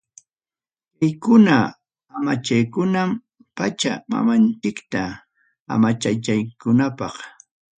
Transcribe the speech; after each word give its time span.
Kaykunam 0.97 1.63
amachaykuna, 2.17 3.01
pacha 3.57 3.91
mamanchikta 4.11 5.01
amachananchikpaq. 5.73 7.15